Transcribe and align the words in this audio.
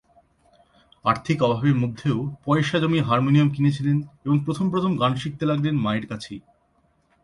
আর্থিক 1.05 1.37
অভাবের 1.41 1.75
মধ্যেও 1.75 2.17
পয়সা 2.45 2.77
জমিয়ে 2.79 3.07
হারমোনিয়াম 3.07 3.49
কিনে 3.55 3.71
ছিলেন 3.71 3.97
এবং 4.25 4.35
প্রথম 4.45 4.65
প্রথম 4.69 4.91
গান 4.97 5.13
শিখতে 5.15 5.45
লাগলেন 5.45 5.75
মায়ের 5.75 6.05
কাছেই। 6.07 6.41